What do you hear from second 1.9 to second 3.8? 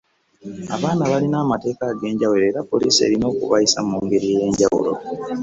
agenjawulo era poliisi erina okubayisa